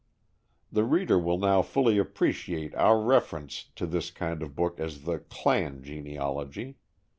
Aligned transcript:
The 0.71 0.83
reader 0.83 1.19
will 1.19 1.37
now 1.37 1.61
fully 1.61 1.99
appreciate 1.99 2.73
our 2.73 2.99
reference 2.99 3.65
to 3.75 3.85
this 3.85 4.09
kind 4.09 4.41
of 4.41 4.55
book 4.55 4.79
as 4.79 5.03
the 5.03 5.19
"clan" 5.19 5.83
genealogy. 5.83 6.79